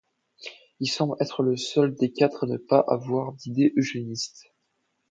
Il 0.79 0.87
semble 0.87 1.15
être 1.19 1.43
le 1.43 1.55
seul 1.55 1.93
des 1.93 2.11
quatre 2.11 2.45
à 2.45 2.47
ne 2.47 2.57
pas 2.57 2.83
avoir 2.87 3.33
d’idées 3.33 3.71
eugénistes. 3.77 4.51